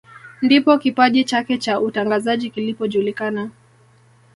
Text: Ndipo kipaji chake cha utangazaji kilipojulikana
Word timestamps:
Ndipo 0.41 0.77
kipaji 0.77 1.23
chake 1.23 1.57
cha 1.57 1.79
utangazaji 1.79 2.49
kilipojulikana 2.49 3.51